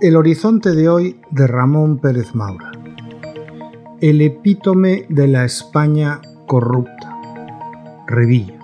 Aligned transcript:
El 0.00 0.16
horizonte 0.16 0.72
de 0.72 0.88
hoy 0.88 1.20
de 1.30 1.46
Ramón 1.46 1.98
Pérez 1.98 2.34
Maura. 2.34 2.72
El 4.00 4.22
epítome 4.22 5.06
de 5.08 5.28
la 5.28 5.44
España 5.44 6.20
corrupta. 6.46 7.16
Revilla. 8.08 8.58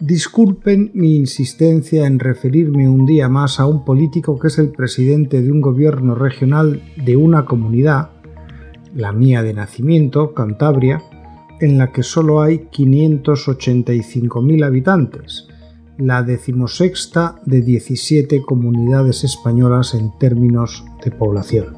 Disculpen 0.00 0.90
mi 0.94 1.16
insistencia 1.16 2.06
en 2.06 2.18
referirme 2.18 2.88
un 2.88 3.06
día 3.06 3.28
más 3.28 3.60
a 3.60 3.66
un 3.66 3.84
político 3.84 4.38
que 4.40 4.48
es 4.48 4.58
el 4.58 4.70
presidente 4.70 5.40
de 5.40 5.52
un 5.52 5.60
gobierno 5.60 6.16
regional 6.16 6.82
de 6.96 7.16
una 7.16 7.44
comunidad, 7.44 8.10
la 8.96 9.12
mía 9.12 9.42
de 9.42 9.52
nacimiento, 9.52 10.32
Cantabria, 10.32 11.02
en 11.60 11.76
la 11.78 11.92
que 11.92 12.02
solo 12.02 12.40
hay 12.40 12.68
585.000 12.72 14.64
habitantes, 14.64 15.48
la 15.98 16.22
decimosexta 16.22 17.36
de 17.44 17.60
17 17.60 18.42
comunidades 18.42 19.22
españolas 19.24 19.92
en 19.94 20.16
términos 20.18 20.84
de 21.04 21.10
población. 21.10 21.76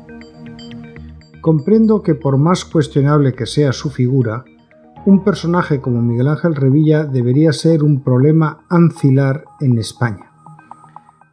Comprendo 1.41 2.03
que 2.03 2.15
por 2.15 2.39
más 2.39 2.65
cuestionable 2.65 3.35
que 3.35 3.47
sea 3.47 3.73
su 3.73 3.91
figura, 3.91 4.45
un 5.05 5.25
personaje 5.25 5.81
como 5.81 6.03
Miguel 6.03 6.29
Ángel 6.29 6.55
Revilla 6.55 7.05
debería 7.05 7.53
ser 7.53 7.83
un 7.83 8.03
problema 8.03 8.65
ancilar 8.69 9.45
en 9.61 9.79
España. 9.79 10.28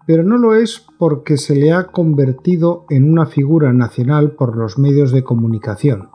Pero 0.05 0.23
no 0.23 0.37
lo 0.37 0.55
es 0.55 0.85
porque 0.97 1.37
se 1.37 1.55
le 1.55 1.71
ha 1.71 1.87
convertido 1.87 2.85
en 2.89 3.09
una 3.09 3.25
figura 3.25 3.73
nacional 3.73 4.31
por 4.31 4.55
los 4.55 4.77
medios 4.77 5.11
de 5.11 5.23
comunicación. 5.23 6.09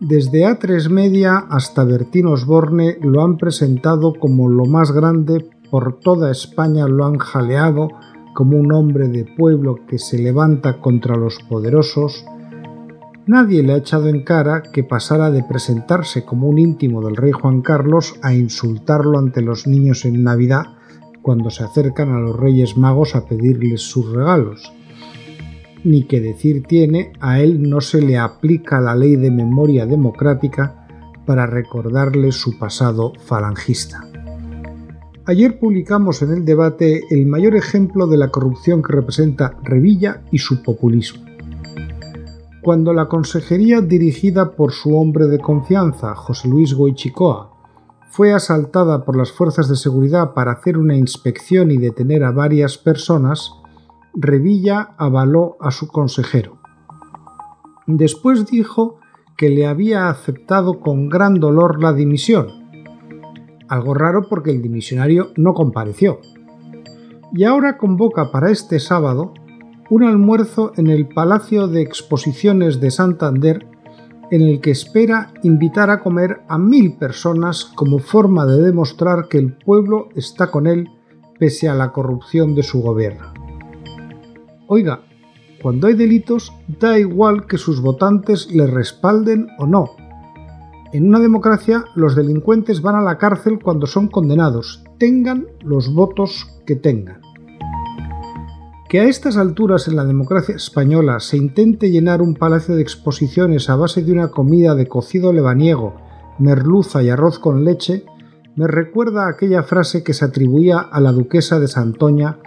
Desde 0.00 0.46
A3 0.46 0.88
Media 0.88 1.36
hasta 1.36 1.84
Bertín 1.84 2.26
Osborne 2.26 2.98
lo 3.02 3.22
han 3.22 3.36
presentado 3.36 4.14
como 4.14 4.48
lo 4.48 4.64
más 4.64 4.92
grande 4.92 5.50
por 5.70 6.00
toda 6.00 6.30
España 6.30 6.88
lo 6.88 7.04
han 7.04 7.18
jaleado 7.18 7.88
como 8.34 8.58
un 8.58 8.72
hombre 8.72 9.08
de 9.08 9.24
pueblo 9.36 9.76
que 9.86 9.98
se 9.98 10.18
levanta 10.18 10.80
contra 10.80 11.16
los 11.16 11.38
poderosos, 11.48 12.24
nadie 13.26 13.62
le 13.62 13.74
ha 13.74 13.76
echado 13.76 14.08
en 14.08 14.24
cara 14.24 14.62
que 14.72 14.84
pasara 14.84 15.30
de 15.30 15.44
presentarse 15.44 16.24
como 16.24 16.48
un 16.48 16.58
íntimo 16.58 17.02
del 17.02 17.16
rey 17.16 17.32
Juan 17.32 17.60
Carlos 17.60 18.14
a 18.22 18.34
insultarlo 18.34 19.18
ante 19.18 19.42
los 19.42 19.66
niños 19.66 20.04
en 20.04 20.24
Navidad 20.24 20.78
cuando 21.22 21.50
se 21.50 21.64
acercan 21.64 22.12
a 22.12 22.20
los 22.20 22.36
Reyes 22.36 22.76
Magos 22.76 23.14
a 23.14 23.26
pedirles 23.26 23.82
sus 23.82 24.10
regalos. 24.10 24.72
Ni 25.84 26.04
que 26.04 26.20
decir 26.20 26.64
tiene, 26.64 27.12
a 27.20 27.40
él 27.40 27.68
no 27.68 27.80
se 27.80 28.02
le 28.02 28.18
aplica 28.18 28.80
la 28.80 28.94
ley 28.94 29.16
de 29.16 29.30
memoria 29.30 29.86
democrática 29.86 30.86
para 31.26 31.46
recordarle 31.46 32.32
su 32.32 32.58
pasado 32.58 33.12
falangista. 33.24 34.04
Ayer 35.26 35.58
publicamos 35.58 36.22
en 36.22 36.32
el 36.32 36.44
debate 36.44 37.02
el 37.10 37.26
mayor 37.26 37.54
ejemplo 37.54 38.06
de 38.06 38.16
la 38.16 38.30
corrupción 38.30 38.82
que 38.82 38.94
representa 38.94 39.58
Revilla 39.62 40.22
y 40.32 40.38
su 40.38 40.62
populismo. 40.62 41.24
Cuando 42.62 42.92
la 42.92 43.06
consejería 43.08 43.80
dirigida 43.80 44.56
por 44.56 44.72
su 44.72 44.96
hombre 44.96 45.28
de 45.28 45.38
confianza, 45.38 46.14
José 46.14 46.48
Luis 46.48 46.74
Goichicoa, 46.74 47.59
fue 48.10 48.34
asaltada 48.34 49.04
por 49.04 49.16
las 49.16 49.30
fuerzas 49.30 49.68
de 49.68 49.76
seguridad 49.76 50.34
para 50.34 50.52
hacer 50.52 50.76
una 50.76 50.96
inspección 50.96 51.70
y 51.70 51.76
detener 51.76 52.24
a 52.24 52.32
varias 52.32 52.76
personas, 52.76 53.52
Revilla 54.14 54.94
avaló 54.98 55.56
a 55.60 55.70
su 55.70 55.86
consejero. 55.86 56.58
Después 57.86 58.46
dijo 58.46 58.98
que 59.36 59.48
le 59.48 59.66
había 59.66 60.08
aceptado 60.10 60.80
con 60.80 61.08
gran 61.08 61.34
dolor 61.34 61.80
la 61.80 61.92
dimisión, 61.92 62.48
algo 63.68 63.94
raro 63.94 64.26
porque 64.28 64.50
el 64.50 64.60
dimisionario 64.60 65.28
no 65.36 65.54
compareció. 65.54 66.18
Y 67.32 67.44
ahora 67.44 67.78
convoca 67.78 68.32
para 68.32 68.50
este 68.50 68.80
sábado 68.80 69.34
un 69.88 70.02
almuerzo 70.02 70.72
en 70.76 70.88
el 70.88 71.08
Palacio 71.08 71.68
de 71.68 71.82
Exposiciones 71.82 72.80
de 72.80 72.90
Santander 72.90 73.66
en 74.30 74.42
el 74.42 74.60
que 74.60 74.70
espera 74.70 75.32
invitar 75.42 75.90
a 75.90 76.00
comer 76.00 76.42
a 76.48 76.58
mil 76.58 76.96
personas 76.96 77.64
como 77.64 77.98
forma 77.98 78.46
de 78.46 78.62
demostrar 78.62 79.28
que 79.28 79.38
el 79.38 79.52
pueblo 79.52 80.08
está 80.14 80.50
con 80.50 80.66
él 80.66 80.88
pese 81.38 81.68
a 81.68 81.74
la 81.74 81.92
corrupción 81.92 82.54
de 82.54 82.62
su 82.62 82.80
gobierno. 82.80 83.32
Oiga, 84.66 85.00
cuando 85.62 85.88
hay 85.88 85.94
delitos 85.94 86.52
da 86.80 86.98
igual 86.98 87.46
que 87.46 87.58
sus 87.58 87.80
votantes 87.80 88.50
le 88.52 88.66
respalden 88.66 89.48
o 89.58 89.66
no, 89.66 89.90
en 90.92 91.06
una 91.06 91.20
democracia 91.20 91.84
los 91.94 92.16
delincuentes 92.16 92.82
van 92.82 92.96
a 92.96 93.02
la 93.02 93.16
cárcel 93.16 93.60
cuando 93.62 93.86
son 93.86 94.08
condenados, 94.08 94.82
tengan 94.98 95.46
los 95.62 95.94
votos 95.94 96.60
que 96.66 96.74
tengan. 96.76 97.20
Que 98.90 98.98
a 98.98 99.04
estas 99.04 99.36
alturas 99.36 99.86
en 99.86 99.94
la 99.94 100.04
democracia 100.04 100.56
española 100.56 101.20
se 101.20 101.36
intente 101.36 101.92
llenar 101.92 102.20
un 102.20 102.34
palacio 102.34 102.74
de 102.74 102.82
exposiciones 102.82 103.70
a 103.70 103.76
base 103.76 104.02
de 104.02 104.10
una 104.10 104.32
comida 104.32 104.74
de 104.74 104.88
cocido 104.88 105.32
lebaniego, 105.32 105.94
merluza 106.40 107.00
y 107.00 107.08
arroz 107.08 107.38
con 107.38 107.64
leche, 107.64 108.04
me 108.56 108.66
recuerda 108.66 109.28
aquella 109.28 109.62
frase 109.62 110.02
que 110.02 110.12
se 110.12 110.24
atribuía 110.24 110.80
a 110.80 111.00
la 111.00 111.12
duquesa 111.12 111.60
de 111.60 111.68
Santoña 111.68 112.38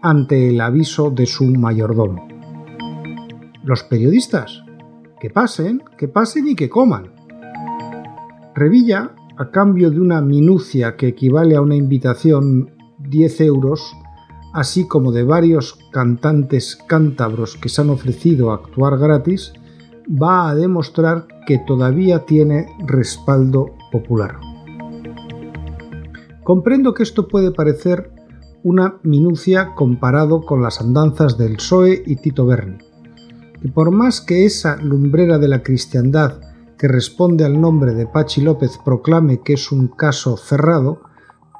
ante 0.00 0.48
el 0.48 0.62
aviso 0.62 1.10
de 1.10 1.26
su 1.26 1.44
mayordomo. 1.44 2.26
Los 3.62 3.82
periodistas, 3.82 4.64
que 5.20 5.28
pasen, 5.28 5.82
que 5.98 6.08
pasen 6.08 6.48
y 6.48 6.54
que 6.54 6.70
coman. 6.70 7.12
Revilla, 8.54 9.10
a 9.36 9.50
cambio 9.50 9.90
de 9.90 10.00
una 10.00 10.22
minucia 10.22 10.96
que 10.96 11.08
equivale 11.08 11.56
a 11.56 11.60
una 11.60 11.76
invitación 11.76 12.70
10 13.00 13.40
euros, 13.42 13.94
así 14.52 14.86
como 14.86 15.12
de 15.12 15.24
varios 15.24 15.78
cantantes 15.92 16.78
cántabros 16.86 17.56
que 17.56 17.68
se 17.68 17.80
han 17.80 17.90
ofrecido 17.90 18.50
a 18.50 18.56
actuar 18.56 18.98
gratis, 18.98 19.52
va 20.10 20.48
a 20.48 20.54
demostrar 20.54 21.26
que 21.46 21.58
todavía 21.66 22.24
tiene 22.26 22.66
respaldo 22.86 23.74
popular. 23.92 24.38
Comprendo 26.42 26.94
que 26.94 27.02
esto 27.02 27.28
puede 27.28 27.52
parecer 27.52 28.12
una 28.62 28.96
minucia 29.02 29.74
comparado 29.74 30.42
con 30.42 30.62
las 30.62 30.80
andanzas 30.80 31.38
del 31.38 31.56
PSOE 31.56 32.02
y 32.06 32.16
Tito 32.16 32.44
Berni, 32.44 32.78
que 33.60 33.68
por 33.68 33.90
más 33.90 34.20
que 34.20 34.44
esa 34.44 34.76
lumbrera 34.76 35.38
de 35.38 35.48
la 35.48 35.62
cristiandad 35.62 36.40
que 36.76 36.88
responde 36.88 37.44
al 37.44 37.60
nombre 37.60 37.94
de 37.94 38.06
Pachi 38.06 38.40
López 38.40 38.78
proclame 38.84 39.42
que 39.42 39.52
es 39.52 39.70
un 39.70 39.88
caso 39.88 40.36
cerrado, 40.36 41.02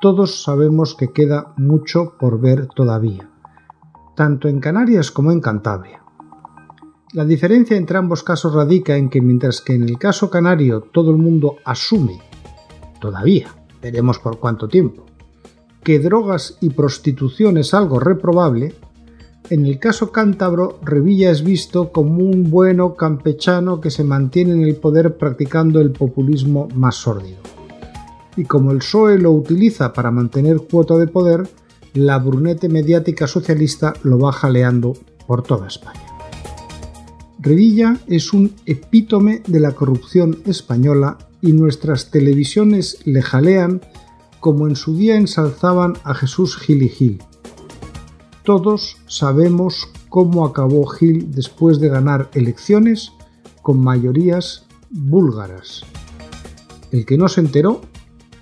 todos 0.01 0.43
sabemos 0.43 0.95
que 0.95 1.13
queda 1.13 1.53
mucho 1.59 2.15
por 2.19 2.41
ver 2.41 2.69
todavía, 2.69 3.29
tanto 4.17 4.49
en 4.49 4.59
Canarias 4.59 5.11
como 5.11 5.31
en 5.31 5.41
Cantabria. 5.41 6.03
La 7.13 7.27
diferencia 7.27 7.77
entre 7.77 7.99
ambos 7.99 8.23
casos 8.23 8.55
radica 8.55 8.97
en 8.97 9.11
que 9.11 9.21
mientras 9.21 9.61
que 9.61 9.75
en 9.75 9.83
el 9.83 9.99
caso 9.99 10.31
canario 10.31 10.81
todo 10.81 11.11
el 11.11 11.19
mundo 11.19 11.57
asume, 11.67 12.19
todavía, 12.99 13.49
veremos 13.83 14.19
por 14.19 14.39
cuánto 14.39 14.69
tiempo, 14.69 15.05
que 15.83 15.99
drogas 15.99 16.57
y 16.63 16.71
prostitución 16.71 17.59
es 17.59 17.75
algo 17.75 18.01
reprobable, 18.01 18.75
en 19.51 19.67
el 19.67 19.79
caso 19.79 20.13
cántabro, 20.13 20.79
Revilla 20.83 21.31
es 21.31 21.45
visto 21.45 21.93
como 21.93 22.25
un 22.25 22.51
bueno 22.51 22.95
campechano 22.95 23.81
que 23.81 23.91
se 23.91 24.05
mantiene 24.05 24.53
en 24.53 24.63
el 24.63 24.77
poder 24.77 25.19
practicando 25.19 25.81
el 25.81 25.91
populismo 25.91 26.69
más 26.75 26.95
sórdido. 26.95 27.60
Y 28.37 28.45
como 28.45 28.71
el 28.73 28.79
PSOE 28.79 29.19
lo 29.19 29.33
utiliza 29.33 29.93
para 29.93 30.11
mantener 30.11 30.59
cuota 30.59 30.97
de 30.97 31.07
poder, 31.07 31.49
la 31.95 32.19
brunete 32.19 32.69
mediática 32.69 33.27
socialista 33.27 33.95
lo 34.03 34.19
va 34.19 34.33
jaleando 34.33 34.95
por 35.27 35.43
toda 35.43 35.67
España. 35.67 36.05
Revilla 37.39 37.97
es 38.07 38.33
un 38.33 38.55
epítome 38.67 39.43
de 39.47 39.61
la 39.61 39.73
corrupción 39.73 40.39
española 40.45 41.19
y 41.41 41.53
nuestras 41.53 42.11
televisiones 42.11 42.99
le 43.05 43.23
jalean 43.23 43.81
como 44.41 44.69
en 44.69 44.77
su 44.77 44.97
día 44.97 45.17
ensalzaban 45.17 45.95
a 46.05 46.15
Jesús 46.15 46.57
Gil 46.57 46.83
y 46.83 46.89
Gil 46.89 47.23
todos 48.51 48.97
sabemos 49.07 49.89
cómo 50.09 50.45
acabó 50.45 50.85
Gil 50.87 51.31
después 51.31 51.79
de 51.79 51.89
ganar 51.89 52.31
elecciones 52.35 53.13
con 53.63 53.79
mayorías 53.79 54.67
búlgaras. 54.91 55.83
El 56.91 57.07
que 57.07 57.17
no 57.17 57.29
se 57.29 57.43
enteró 57.43 57.83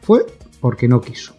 fue 0.09 0.25
porque 0.63 0.89
no 0.89 1.03
quiso. 1.03 1.35